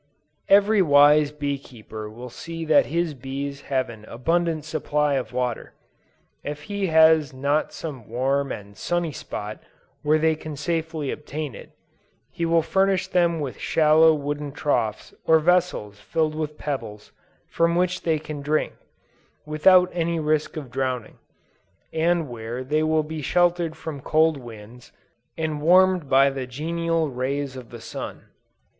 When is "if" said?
6.43-6.63